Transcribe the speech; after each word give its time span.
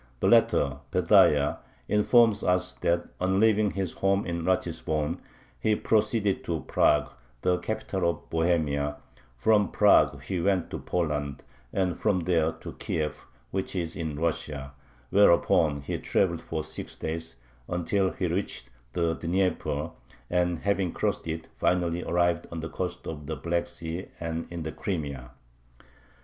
The 0.19 0.25
latter, 0.27 0.77
Pethahiah, 0.91 1.59
informs 1.87 2.43
us 2.43 2.73
that, 2.81 3.05
on 3.19 3.39
leaving 3.39 3.69
his 3.69 3.91
home 3.93 4.25
in 4.25 4.43
Ratisbon, 4.43 5.19
he 5.59 5.75
proceeded 5.75 6.43
to 6.45 6.61
Prague, 6.61 7.11
the 7.43 7.59
capital 7.59 8.09
of 8.09 8.27
Bohemia; 8.31 8.97
from 9.37 9.69
Prague 9.69 10.23
he 10.23 10.39
went 10.41 10.71
to 10.71 10.79
Poland, 10.79 11.43
and 11.71 11.95
from 11.99 12.21
there 12.21 12.51
"to 12.51 12.73
Kiev, 12.73 13.27
which 13.51 13.75
is 13.75 13.95
in 13.95 14.17
Russia," 14.19 14.73
whereupon 15.11 15.81
he 15.81 15.99
traveled 15.99 16.41
for 16.41 16.63
six 16.63 16.95
days, 16.95 17.35
until 17.69 18.09
he 18.09 18.25
reached 18.25 18.71
the 18.93 19.13
Dnieper, 19.13 19.91
and, 20.31 20.57
having 20.57 20.93
crossed 20.93 21.27
it, 21.27 21.47
finally 21.53 22.01
arrived 22.03 22.47
on 22.51 22.61
the 22.61 22.69
coast 22.69 23.05
of 23.05 23.27
the 23.27 23.35
Black 23.35 23.67
Sea 23.67 24.07
and 24.19 24.47
in 24.51 24.63
the 24.63 24.71
Crimea. 24.71 25.29